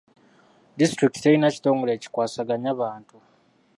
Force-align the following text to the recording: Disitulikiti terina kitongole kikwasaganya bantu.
Disitulikiti 0.79 1.23
terina 1.23 1.47
kitongole 1.55 1.93
kikwasaganya 2.01 2.71
bantu. 2.81 3.15